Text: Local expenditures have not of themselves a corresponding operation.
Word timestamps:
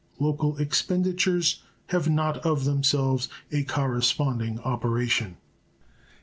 Local 0.17 0.57
expenditures 0.57 1.61
have 1.89 2.09
not 2.09 2.37
of 2.39 2.65
themselves 2.65 3.29
a 3.51 3.61
corresponding 3.65 4.57
operation. 4.61 5.37